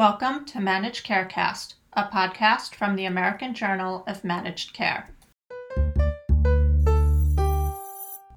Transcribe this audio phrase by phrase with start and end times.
[0.00, 5.10] Welcome to Managed Carecast, a podcast from the American Journal of Managed Care.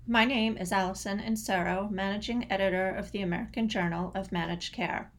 [0.05, 5.09] My name is Allison Inserro, Managing Editor of the American Journal of Managed Care.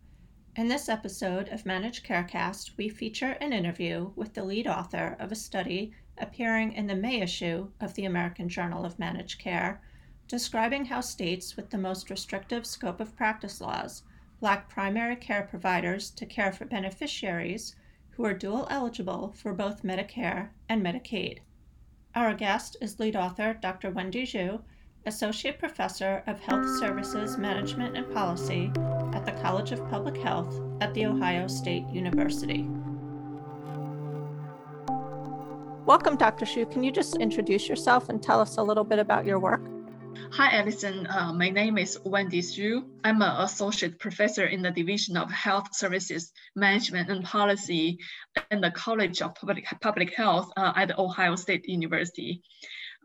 [0.54, 5.32] In this episode of Managed Carecast, we feature an interview with the lead author of
[5.32, 9.80] a study appearing in the May issue of the American Journal of Managed Care,
[10.28, 14.02] describing how states with the most restrictive scope of practice laws
[14.44, 17.74] lack primary care providers to care for beneficiaries
[18.10, 21.38] who are dual eligible for both Medicare and Medicaid.
[22.14, 23.90] Our guest is lead author Dr.
[23.90, 24.60] Wendy Xu,
[25.06, 28.70] Associate Professor of Health Services Management and Policy
[29.14, 32.68] at the College of Public Health at The Ohio State University.
[35.86, 36.44] Welcome, Dr.
[36.44, 36.70] Xu.
[36.70, 39.73] Can you just introduce yourself and tell us a little bit about your work?
[40.16, 41.06] Hi, Allison.
[41.06, 42.84] Uh, my name is Wendy Xu.
[43.02, 47.98] I'm an associate professor in the Division of Health Services Management and Policy
[48.50, 52.42] in the College of Public, Public Health uh, at Ohio State University.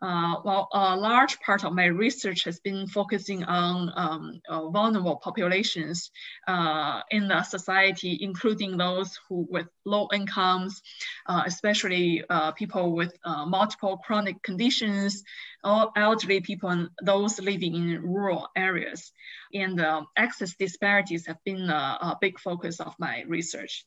[0.02, 5.17] Uh, well, a large part of my research has been focusing on um, uh, vulnerable
[5.17, 6.09] populations
[6.47, 10.81] uh, in the society, including those who with low incomes,
[11.27, 15.23] uh, especially uh, people with uh, multiple chronic conditions,
[15.64, 19.11] or elderly people, and those living in rural areas.
[19.53, 19.81] And
[20.16, 23.86] access disparities have been a big focus of my research.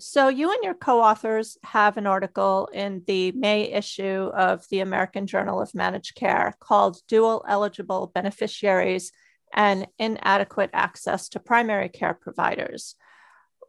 [0.00, 4.78] So, you and your co authors have an article in the May issue of the
[4.80, 9.10] American Journal of Managed Care called Dual Eligible Beneficiaries
[9.52, 12.94] and Inadequate Access to Primary Care Providers.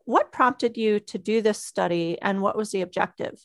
[0.06, 3.44] What prompted you to do this study and what was the objective?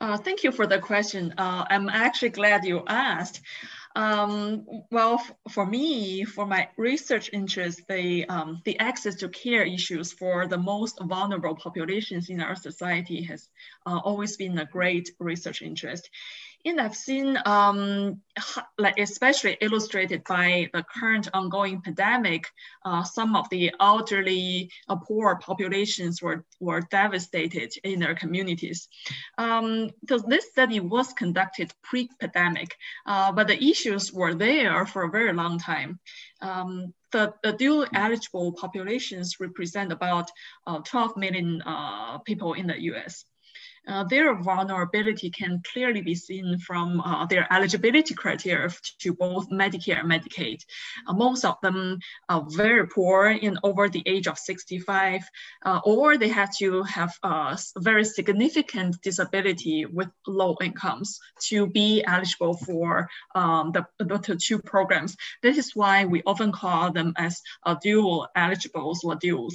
[0.00, 1.34] Uh, thank you for the question.
[1.36, 3.40] Uh, I'm actually glad you asked.
[3.96, 10.12] Um, well, for me, for my research interest, the, um, the access to care issues
[10.12, 13.48] for the most vulnerable populations in our society has
[13.86, 16.10] uh, always been a great research interest.
[16.66, 18.22] And I've seen, um,
[18.78, 22.46] like especially illustrated by the current ongoing pandemic,
[22.86, 28.88] uh, some of the elderly, uh, poor populations were, were devastated in their communities.
[29.36, 32.74] Um, so this study was conducted pre-pandemic,
[33.04, 36.00] uh, but the issues were there for a very long time.
[36.40, 40.30] Um, the, the dual eligible populations represent about
[40.66, 43.26] uh, 12 million uh, people in the US
[43.86, 50.00] uh, their vulnerability can clearly be seen from uh, their eligibility criteria to both Medicare
[50.00, 50.60] and Medicaid.
[51.06, 55.22] Uh, most of them are very poor and over the age of 65,
[55.64, 61.18] uh, or they have to have a very significant disability with low incomes
[61.48, 65.16] to be eligible for um, the, the two programs.
[65.42, 67.40] This is why we often call them as
[67.82, 69.54] dual eligibles or duals.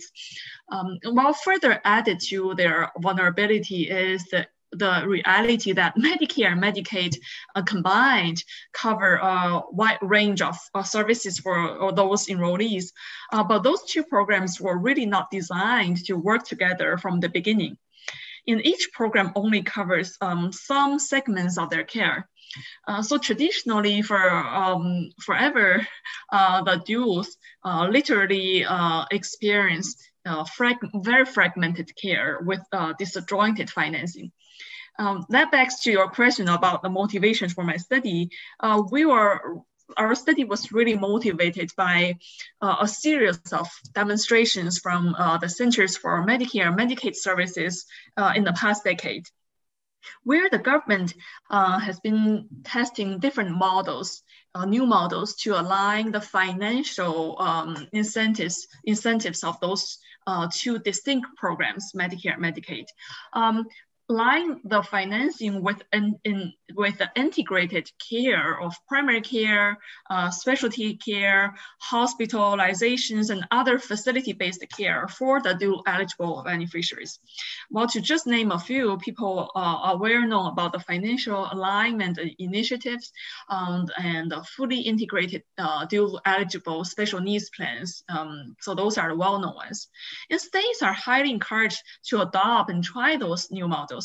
[0.72, 7.16] Um, while further added to their vulnerability is the the reality that Medicare and Medicaid
[7.56, 8.44] uh, combined
[8.74, 12.92] cover a wide range of uh, services for those enrollees.
[13.32, 17.78] Uh, but those two programs were really not designed to work together from the beginning.
[18.46, 22.28] In each program only covers um, some segments of their care.
[22.88, 25.86] Uh, so traditionally for um, forever,
[26.32, 27.28] uh, the duals
[27.64, 28.66] uh, literally
[29.12, 29.96] experience
[30.30, 34.32] uh, frag- very fragmented care with uh, disjointed financing.
[35.00, 38.30] Um, that begs to your question about the motivations for my study.
[38.60, 39.62] Uh, we were
[39.98, 42.16] our study was really motivated by
[42.62, 47.86] uh, a series of demonstrations from uh, the Centers for Medicare and Medicaid Services
[48.16, 49.26] uh, in the past decade,
[50.24, 51.14] where the government
[51.50, 54.22] uh, has been testing different models
[54.56, 61.28] uh, new models to align the financial um, incentives incentives of those uh, two distinct
[61.38, 62.86] programs, Medicare and Medicaid.
[63.34, 63.66] Um,
[64.10, 69.78] line the financing with an in, with the integrated care of primary care,
[70.10, 71.54] uh, specialty care,
[71.92, 77.20] hospitalizations, and other facility-based care for the dual eligible beneficiaries.
[77.70, 82.20] Well, to just name a few, people uh, are well known about the financial alignment
[82.40, 83.12] initiatives
[83.50, 88.04] um, and fully integrated uh, dual eligible special needs plans.
[88.10, 89.88] Um, so those are the well-known ones.
[90.32, 93.99] And states are highly encouraged to adopt and try those new models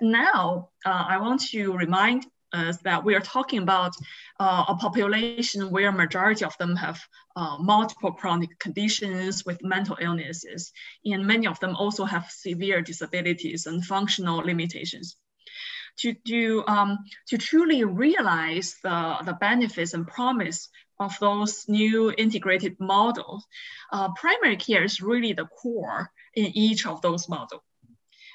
[0.00, 3.92] now, uh, I want to remind us that we are talking about
[4.38, 7.00] uh, a population where majority of them have
[7.36, 10.72] uh, multiple chronic conditions with mental illnesses,
[11.04, 15.16] and many of them also have severe disabilities and functional limitations.
[15.98, 16.98] To, to, um,
[17.28, 23.46] to truly realize the, the benefits and promise of those new integrated models,
[23.92, 27.62] uh, primary care is really the core in each of those models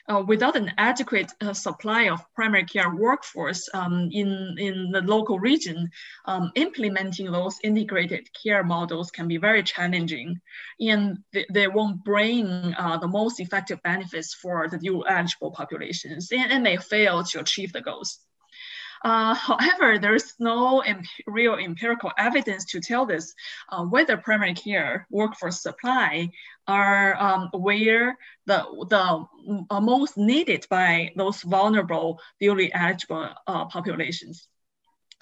[0.09, 5.39] uh, without an adequate uh, supply of primary care workforce um, in, in the local
[5.39, 5.89] region,
[6.25, 10.39] um, implementing those integrated care models can be very challenging
[10.79, 16.31] and they, they won't bring uh, the most effective benefits for the dual eligible populations
[16.31, 18.19] and, and may fail to achieve the goals.
[19.03, 23.33] Uh, however, there's no imp real empirical evidence to tell this
[23.69, 26.29] uh, whether primary care workforce supply
[26.67, 29.25] are um, where the, the
[29.69, 34.47] uh, most needed by those vulnerable, newly eligible uh, populations.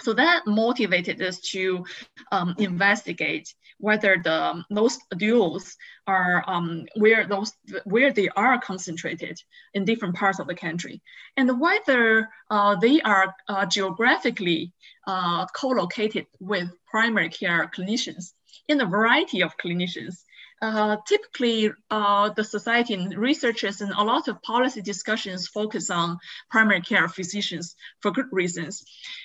[0.01, 1.85] So that motivated us to
[2.31, 5.75] um, investigate whether the those duals
[6.07, 7.53] are um, where those
[7.85, 9.41] where they are concentrated
[9.73, 11.01] in different parts of the country,
[11.37, 14.73] and whether uh, they are uh, geographically
[15.07, 18.33] uh, co-located with primary care clinicians.
[18.67, 20.23] In a variety of clinicians
[20.61, 26.17] uh, typically uh, the society and researchers and a lot of policy discussions focus on
[26.49, 28.83] primary care physicians for good reasons.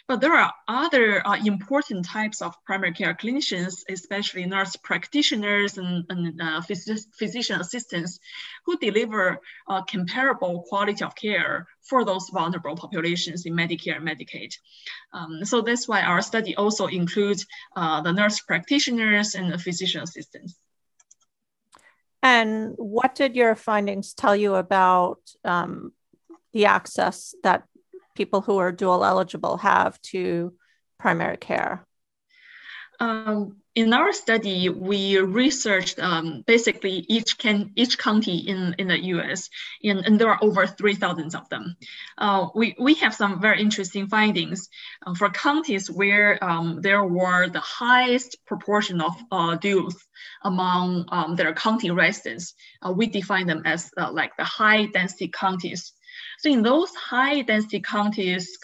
[0.09, 6.05] But there are other uh, important types of primary care clinicians, especially nurse practitioners and,
[6.11, 8.19] and uh, phys physician assistants
[8.67, 9.39] who deliver
[9.69, 14.53] uh, comparable quality of care for those vulnerable populations in Medicare and Medicaid.
[15.13, 17.47] Um, so that's why our study also includes
[17.77, 20.59] the nurse practitioners and the physician assistants.
[22.23, 25.93] And what did your findings tell you about um,
[26.53, 27.65] the access that
[28.15, 30.55] people who are dual eligible have to
[30.99, 31.87] primary care?
[33.01, 38.99] Um, in our study, we researched um, basically each can each county in, in the
[39.15, 39.49] U.S.
[39.83, 41.77] and, and there are over 3,000 of them.
[42.19, 44.69] Uh, we we have some very interesting findings
[45.07, 49.97] uh, for counties where um, there were the highest proportion of uh, duals
[50.43, 52.55] among um, their county residents.
[52.83, 55.93] Uh, we define them as uh, like the high density counties.
[56.41, 58.57] So in those high density counties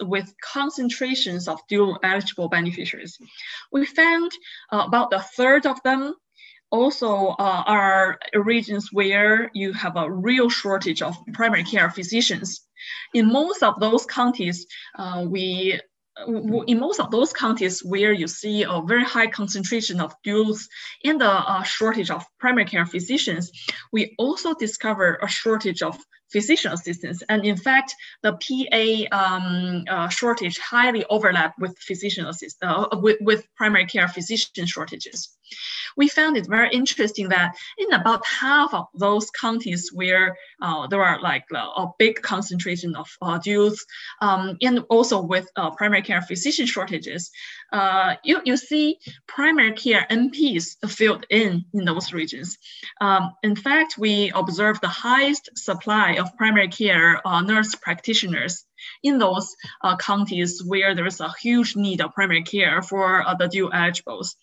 [0.00, 3.18] with concentrations of dual eligible beneficiaries,
[3.72, 4.30] we found
[4.70, 6.14] uh, about a third of them
[6.70, 12.60] also uh, are regions where you have a real shortage of primary care physicians.
[13.14, 14.66] In most of those counties,
[14.98, 15.80] uh, we
[16.66, 20.66] in most of those counties where you see a very high concentration of duals
[21.04, 23.50] and the uh, shortage of primary care physicians,
[23.92, 25.98] we also discover a shortage of
[26.32, 27.22] physician assistants.
[27.28, 33.18] And in fact, the PA um, uh, shortage highly overlap with physician assist uh, with,
[33.20, 35.36] with primary care physician shortages.
[35.96, 41.02] We found it very interesting that in about half of those counties where uh, there
[41.02, 43.78] are like a, a big concentration of uh, duals,
[44.20, 47.30] um, and also with uh, primary care physician shortages,
[47.72, 52.58] uh, you, you see primary care NPs filled in in those regions.
[53.00, 58.64] Um, in fact, we observed the highest supply of primary care uh, nurse practitioners
[59.02, 63.34] in those uh, counties where there is a huge need of primary care for uh,
[63.34, 64.36] the dual eligibles.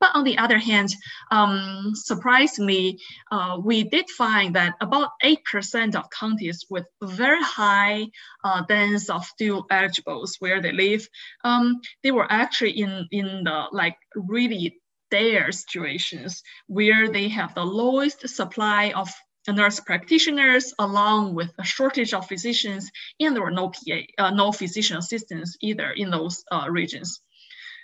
[0.00, 0.94] But on the other hand,
[1.30, 8.06] um, surprisingly, uh, we did find that about 8% of counties with very high
[8.44, 11.06] uh, dense of dual eligibles where they live,
[11.44, 14.80] um, they were actually in, in the like really
[15.10, 19.10] dire situations where they have the lowest supply of
[19.52, 24.52] nurse practitioners along with a shortage of physicians and there were no PA, uh, no
[24.52, 27.20] physician assistants either in those uh, regions.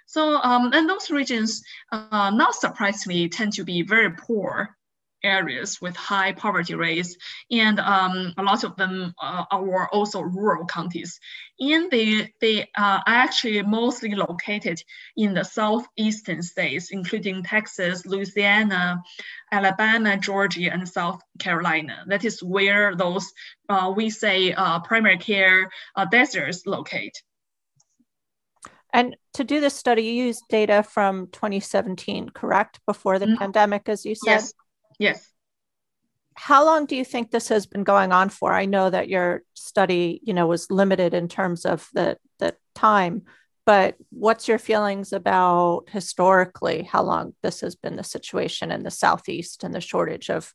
[0.06, 4.76] So, um, and those regions, uh, not surprisingly, tend to be very poor
[5.24, 7.16] areas with high poverty rates,
[7.50, 11.18] and um, a lot of them uh, are also rural counties.
[11.58, 14.82] And they, they are actually mostly located
[15.16, 19.02] in the southeastern states, including Texas, Louisiana,
[19.50, 22.04] Alabama, Georgia, and South Carolina.
[22.06, 23.32] That is where those,
[23.68, 27.22] uh, we say, uh, primary care uh, deserts locate.
[28.94, 32.78] And to do this study, you used data from 2017, correct?
[32.86, 33.38] Before the mm-hmm.
[33.38, 34.30] pandemic, as you said?
[34.30, 34.54] Yes.
[34.98, 35.30] Yes.
[36.34, 38.52] How long do you think this has been going on for?
[38.52, 43.22] I know that your study, you know, was limited in terms of the, the time,
[43.66, 48.90] but what's your feelings about historically how long this has been the situation in the
[48.90, 50.52] Southeast and the shortage of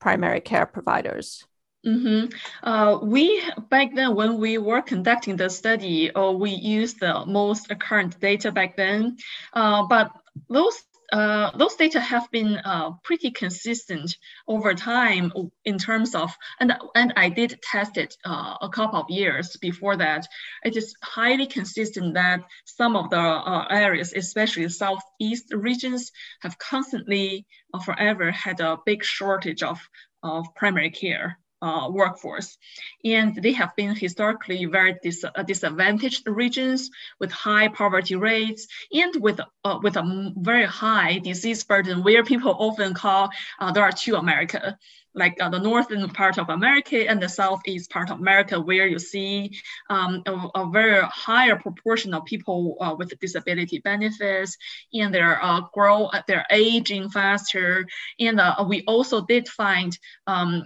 [0.00, 1.44] primary care providers?
[1.86, 2.26] Mm-hmm.
[2.62, 7.72] Uh, we back then when we were conducting the study, uh, we used the most
[7.80, 9.16] current data back then,
[9.52, 10.12] uh, but
[10.48, 10.80] those
[11.12, 14.16] uh, those data have been uh, pretty consistent
[14.48, 15.30] over time
[15.66, 19.96] in terms of, and, and I did test it uh, a couple of years before
[19.98, 20.26] that.
[20.64, 27.46] It is highly consistent that some of the uh, areas, especially Southeast regions, have constantly
[27.74, 29.78] or forever had a big shortage of,
[30.22, 32.58] of primary care uh, workforce.
[33.04, 36.90] And they have been historically very dis uh, disadvantaged regions
[37.20, 42.54] with high poverty rates and with, uh, with a very high disease burden where people
[42.58, 44.76] often call uh, there are two America
[45.14, 48.98] like uh, the northern part of America and the southeast part of America, where you
[48.98, 49.50] see
[49.90, 54.56] um, a, a, very higher proportion of people uh, with disability benefits,
[54.94, 55.38] and they're
[55.72, 57.86] grow, they're aging faster,
[58.18, 60.64] and we also did find um,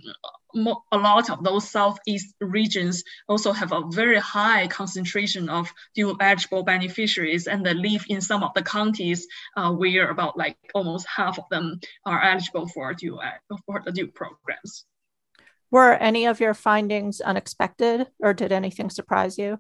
[0.57, 6.63] a lot of those southeast regions also have a very high concentration of dual eligible
[6.63, 11.39] beneficiaries and they live in some of the counties uh, where about like almost half
[11.39, 13.21] of them are eligible for dual
[13.67, 14.85] for the dual programs.
[15.71, 19.59] Were any of your findings unexpected or did anything surprise you?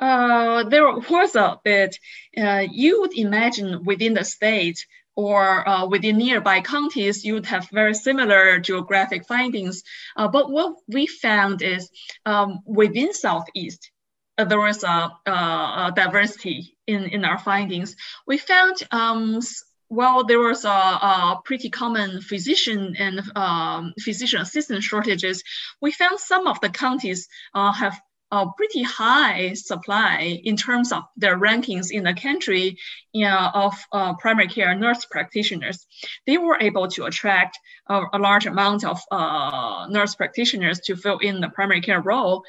[0.00, 1.98] Uh, there was a bit.
[2.36, 4.86] Uh, you would imagine within the state
[5.16, 9.82] or uh, within nearby counties, you would have very similar geographic findings.
[10.16, 11.90] Uh, but what we found is
[12.26, 13.90] um, within Southeast,
[14.38, 17.96] uh, there was a, a, diversity in, in our findings.
[18.26, 19.40] We found um,
[19.88, 25.44] well, there was a, a, pretty common physician and um, physician assistant shortages.
[25.80, 28.00] We found some of the counties uh, have
[28.32, 32.76] a pretty high supply in terms of their rankings in the country
[33.12, 35.86] you know, of uh, primary care nurse practitioners.
[36.26, 41.18] They were able to attract a, a large amount of uh, nurse practitioners to fill
[41.18, 42.42] in the primary care role.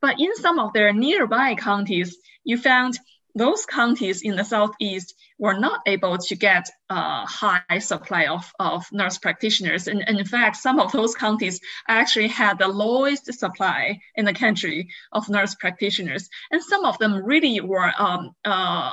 [0.00, 2.98] But in some of their nearby counties, you found
[3.34, 8.84] those counties in the southeast were not able to get a high supply of, of
[8.92, 9.86] nurse practitioners.
[9.86, 14.32] And, and, in fact, some of those counties actually had the lowest supply in the
[14.32, 16.28] country of nurse practitioners.
[16.50, 18.92] And some of them really were um, uh,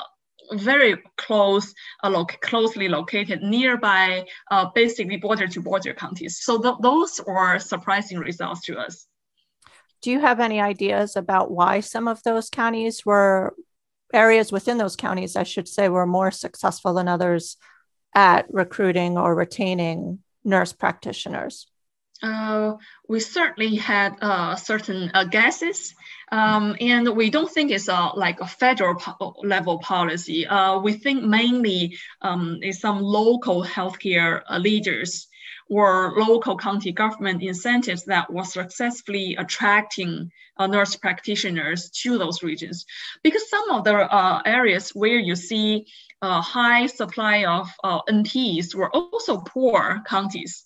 [0.54, 1.74] very close,
[2.04, 6.40] uh, lo closely located nearby, uh, basically border to border counties.
[6.42, 9.08] So th those were surprising results to us.
[10.02, 13.56] Do you have any ideas about why some of those counties were
[14.16, 17.58] areas within those counties, I should say, were more successful than others
[18.16, 21.68] at recruiting or retaining nurse practitioners?
[22.24, 22.76] Uh,
[23.10, 25.94] we certainly had uh, certain uh, guesses,
[26.32, 30.48] um, and we don't think it's a, like a federal po level policy.
[30.48, 35.28] Uh, we think mainly um, some local healthcare uh, leaders
[35.70, 42.86] or local county government incentives that was successfully attracting uh, nurse practitioners to those regions.
[43.24, 45.88] Because some of the uh, areas where you see
[46.22, 50.64] a high supply of uh, NPs were also poor counties.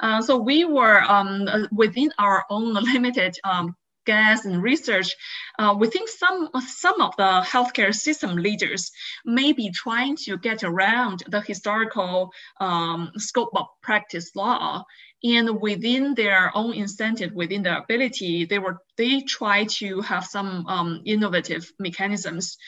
[0.00, 3.76] Uh, so we were um, within our own limited um,
[4.08, 5.14] guess and research,
[5.58, 8.90] uh, we think some, some of the healthcare system leaders
[9.26, 14.82] may be trying to get around the historical um, scope of practice law
[15.24, 20.66] and within their own incentive, within their ability, they were they try to have some
[20.66, 22.58] um, innovative mechanisms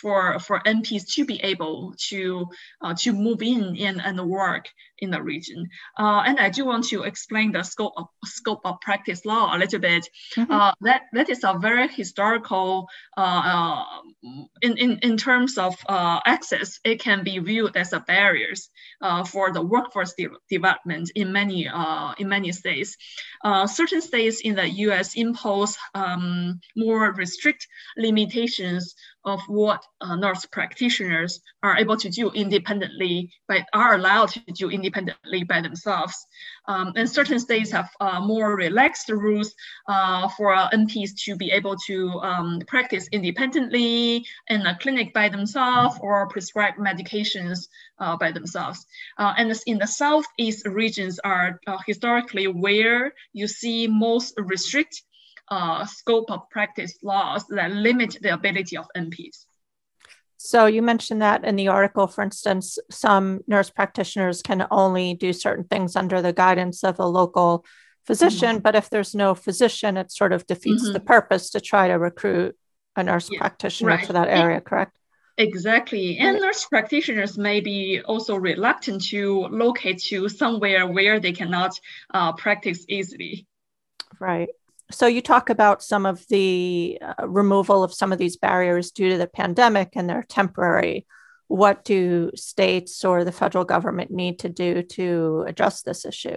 [0.00, 2.46] for for NPs to be able to
[2.80, 4.68] uh, to move in and, and work
[5.00, 5.68] in the region.
[5.98, 9.58] Uh, and I do want to explain the scope of scope of practice law a
[9.58, 10.08] little bit.
[10.36, 10.52] Mm-hmm.
[10.52, 13.84] Uh, that that is a very historical uh, uh,
[14.62, 16.78] in, in in terms of uh, access.
[16.84, 18.70] It can be viewed as a barriers
[19.26, 21.68] for the workforce de- development in many
[22.18, 22.96] in many states.
[23.66, 25.14] certain states in the U.S.
[25.16, 27.66] impose um, more restrict
[27.96, 34.40] limitations of what uh, nurse practitioners are able to do independently, but are allowed to
[34.54, 36.14] do independently by themselves.
[36.66, 39.54] Um, and certain states have uh, more relaxed rules
[39.88, 45.98] uh, for NPs to be able to um, practice independently in a clinic by themselves
[46.00, 48.86] or prescribe medications uh, by themselves.
[49.18, 55.02] Uh, and in the Southeast regions are uh, historically where you see most restrict
[55.50, 59.46] uh, scope of practice laws that limit the ability of NPs.
[60.36, 65.34] So you mentioned that in the article, for instance, some nurse practitioners can only do
[65.34, 67.64] certain things under the guidance of a local
[68.06, 68.62] physician, mm-hmm.
[68.62, 70.94] but if there's no physician, it sort of defeats mm-hmm.
[70.94, 72.56] the purpose to try to recruit
[72.96, 74.06] a nurse yeah, practitioner right.
[74.06, 74.96] to that area, correct?
[75.36, 76.18] Exactly.
[76.18, 81.78] And nurse practitioners may be also reluctant to locate to somewhere where they cannot
[82.12, 83.46] uh, practice easily.
[84.18, 84.48] Right
[84.90, 89.10] so you talk about some of the uh, removal of some of these barriers due
[89.10, 91.06] to the pandemic and they're temporary
[91.50, 96.36] what do states or the federal government need to do to address this issue?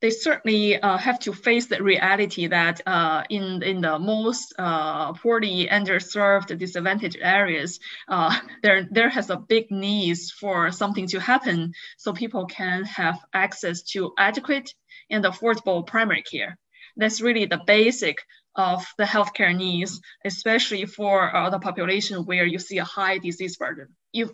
[0.00, 5.12] They certainly uh, have to face the reality that uh, in in the most uh,
[5.12, 7.78] poorly underserved, disadvantaged areas,
[8.08, 13.18] uh, there there has a big needs for something to happen so people can have
[13.34, 14.72] access to adequate
[15.10, 16.56] and affordable primary care.
[16.98, 18.18] That's really the basic
[18.56, 23.56] of the healthcare needs, especially for uh, the population where you see a high disease
[23.56, 23.88] burden.
[24.12, 24.32] You've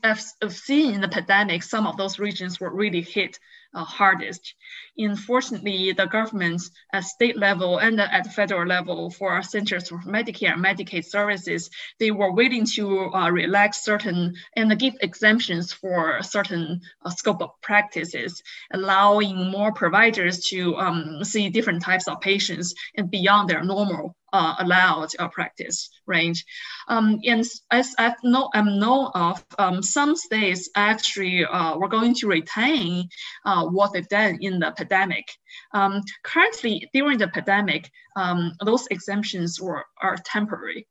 [0.48, 3.38] seen in the pandemic, some of those regions were really hit
[3.74, 4.54] uh, hardest.
[4.96, 10.64] Unfortunately, the governments at state level and at federal level for Centers for Medicare and
[10.64, 17.10] Medicaid Services, they were willing to uh, relax certain and give exemptions for certain uh,
[17.10, 18.40] scope of practices,
[18.72, 24.56] allowing more providers to um, see different types of patients and beyond their normal uh,
[24.58, 26.44] allowed uh, practice range.
[26.88, 32.14] Um, and as I know, I'm know of, um, some states actually uh, were going
[32.16, 33.08] to retain
[33.46, 35.26] uh, what they've done in the pandemic.
[35.72, 40.88] Um, currently, during the pandemic, um, those exemptions were are temporary.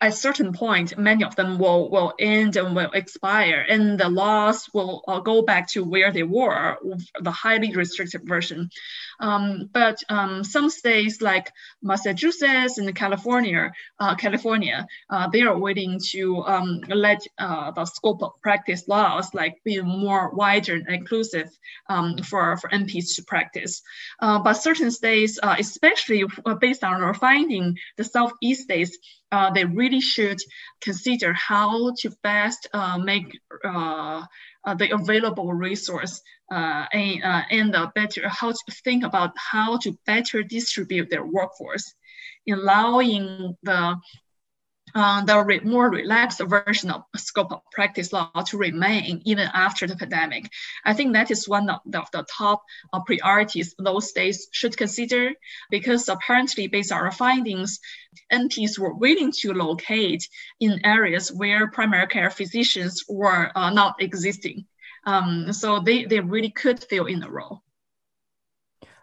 [0.00, 4.08] At a certain point, many of them will, will end and will expire, and the
[4.08, 6.76] laws will uh, go back to where they were,
[7.20, 8.70] the highly restricted version.
[9.18, 11.50] Um, but um, some states like
[11.82, 18.22] Massachusetts and California, uh, California, uh, they are waiting to um, let uh, the scope
[18.22, 21.50] of practice laws like be more wider and inclusive
[21.88, 23.82] um, for, for NPs to practice.
[24.20, 26.24] Uh, but certain states, uh, especially
[26.60, 28.96] based on our finding, the Southeast states,
[29.30, 30.38] uh, they really should
[30.80, 34.22] consider how to best uh, make uh,
[34.64, 36.20] uh the available resource
[36.50, 41.94] uh, and, uh, and better how to think about how to better distribute their workforce,
[42.50, 43.96] allowing the
[44.94, 49.86] uh, the re more relaxed version of scope of practice law to remain even after
[49.86, 50.50] the pandemic.
[50.84, 54.76] I think that is one of the, of the top uh, priorities those states should
[54.76, 55.32] consider
[55.70, 57.80] because apparently based on our findings,
[58.32, 60.28] NPs were willing to locate
[60.60, 64.66] in areas where primary care physicians were uh, not existing.
[65.04, 67.62] Um, so they, they really could fill in the role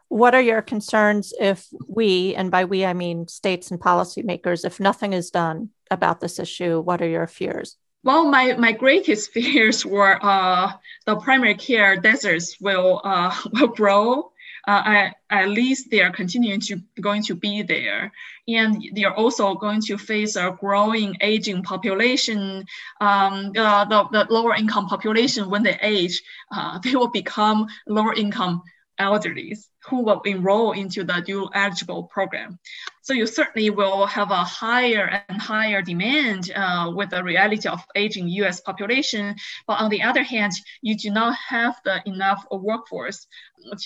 [0.09, 4.79] what are your concerns if we, and by we I mean states and policymakers, if
[4.79, 6.79] nothing is done about this issue?
[6.79, 7.77] What are your fears?
[8.03, 10.73] Well, my, my greatest fears were uh,
[11.05, 14.31] the primary care deserts will uh, will grow.
[14.67, 18.11] Uh, at least they are continuing to going to be there,
[18.47, 22.65] and they are also going to face a growing aging population.
[22.99, 26.19] Um, the, the lower income population, when they age,
[26.51, 28.63] uh, they will become lower income
[28.97, 29.55] elderly
[29.89, 32.59] who will enroll into the dual eligible program.
[33.01, 37.79] So you certainly will have a higher and higher demand uh, with the reality of
[37.95, 39.35] aging US population.
[39.67, 43.27] But on the other hand, you do not have the enough workforce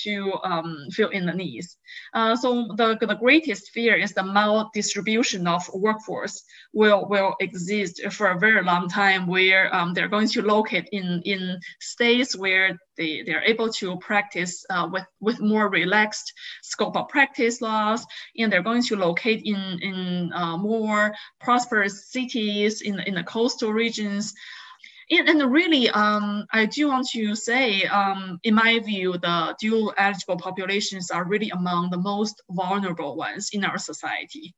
[0.03, 1.77] to um, fill in the needs.
[2.13, 8.27] Uh, so the, the greatest fear is the maldistribution of workforce will, will exist for
[8.27, 13.23] a very long time where um, they're going to locate in, in states where they,
[13.25, 18.05] they're able to practice uh, with, with more relaxed scope of practice laws,
[18.37, 23.73] and they're going to locate in, in uh, more prosperous cities in, in the coastal
[23.73, 24.33] regions.
[25.11, 29.93] And, and really, um, I do want to say, um, in my view, the dual
[29.97, 34.53] eligible populations are really among the most vulnerable ones in our society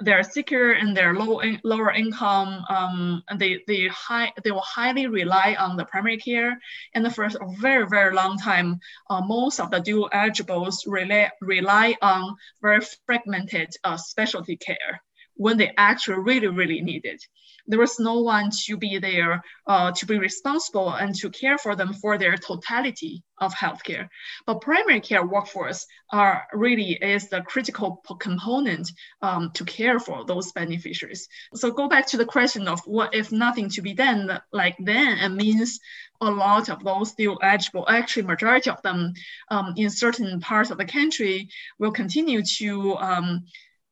[0.00, 2.64] they're sicker and they're low in, lower income.
[2.68, 6.58] Um, and they they high they will highly rely on the primary care.
[6.94, 7.30] And for a
[7.60, 8.80] very very long time,
[9.10, 15.02] uh, most of the dual eligibles rely rely on very fragmented uh, specialty care
[15.36, 17.22] when they actually really really need it
[17.66, 21.74] there was no one to be there uh, to be responsible and to care for
[21.74, 24.08] them for their totality of healthcare.
[24.46, 30.52] But primary care workforce are really is the critical component um, to care for those
[30.52, 31.28] beneficiaries.
[31.54, 35.18] So go back to the question of what if nothing to be done, like then
[35.18, 35.80] it means
[36.20, 39.12] a lot of those still eligible, actually majority of them
[39.50, 43.44] um, in certain parts of the country will continue to um,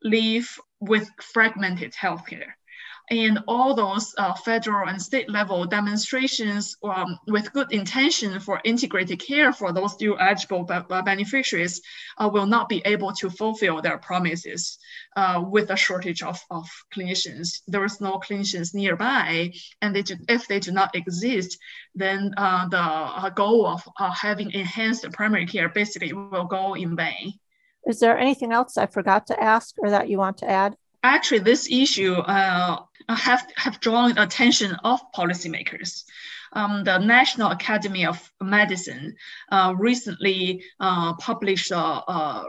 [0.04, 2.52] live with fragmented healthcare
[3.10, 9.18] and all those uh, federal and state level demonstrations um, with good intention for integrated
[9.20, 11.82] care for those dual eligible beneficiaries
[12.18, 14.78] uh, will not be able to fulfill their promises
[15.16, 17.60] uh, with a shortage of, of clinicians.
[17.66, 21.58] There is no clinicians nearby, and they do, if they do not exist,
[21.94, 26.96] then uh, the uh, goal of uh, having enhanced primary care basically will go in
[26.96, 27.34] vain.
[27.86, 30.76] Is there anything else I forgot to ask or that you want to add?
[31.04, 36.02] actually, this issue uh, have have drawn attention of policymakers.
[36.54, 39.16] Um, the National Academy of Medicine
[39.50, 42.46] uh, recently uh, published a, a,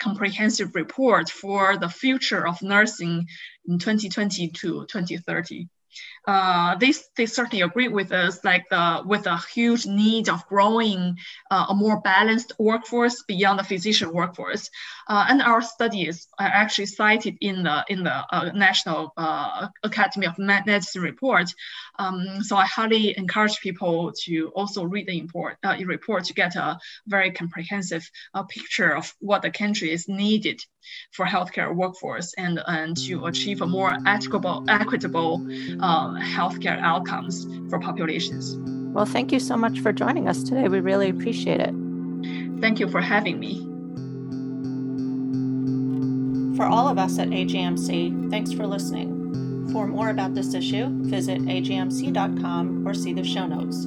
[0.00, 3.28] comprehensive report for the future of nursing
[3.66, 5.68] in 2020 to 2030
[6.26, 11.18] uh, they, they certainly agree with us, like the, with a huge need of growing
[11.50, 14.70] uh, a more balanced workforce beyond the physician workforce.
[15.08, 20.26] Uh, and our studies are actually cited in the, in the uh, National uh, Academy
[20.26, 21.52] of Medicine report.
[21.98, 26.56] Um, so I highly encourage people to also read the report, uh, report to get
[26.56, 28.08] a very comprehensive
[28.48, 30.64] picture of what the country is needed
[31.12, 35.34] for healthcare workforce and, and to achieve a more equitable, equitable
[35.80, 38.56] um, healthcare outcomes for populations.
[38.94, 40.68] Well, thank you so much for joining us today.
[40.68, 41.74] We really appreciate it.
[42.60, 43.74] Thank you for having me.
[46.56, 49.68] For all of us at AJMC, thanks for listening.
[49.72, 53.86] For more about this issue, visit ajmc.com or see the show notes.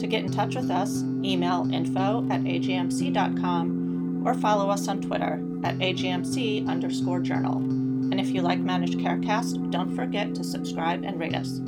[0.00, 5.42] To get in touch with us, email info at ajmc.com or follow us on Twitter
[5.64, 7.56] at ajmc underscore journal.
[7.56, 11.60] And if you like Managed Carecast, don't forget to subscribe and rate us.